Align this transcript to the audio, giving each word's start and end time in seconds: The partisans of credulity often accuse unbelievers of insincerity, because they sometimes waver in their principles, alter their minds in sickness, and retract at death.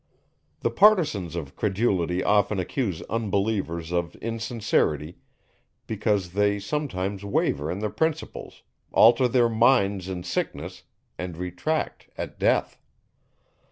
The 0.61 0.71
partisans 0.71 1.35
of 1.35 1.55
credulity 1.55 2.23
often 2.23 2.57
accuse 2.57 3.03
unbelievers 3.03 3.91
of 3.91 4.15
insincerity, 4.15 5.17
because 5.85 6.31
they 6.33 6.57
sometimes 6.57 7.23
waver 7.23 7.69
in 7.69 7.77
their 7.81 7.91
principles, 7.91 8.63
alter 8.91 9.27
their 9.27 9.47
minds 9.47 10.09
in 10.09 10.23
sickness, 10.23 10.85
and 11.19 11.37
retract 11.37 12.09
at 12.17 12.39
death. 12.39 12.79